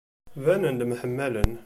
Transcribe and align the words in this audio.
Banen-d 0.43 0.81
mḥemmalen. 0.89 1.51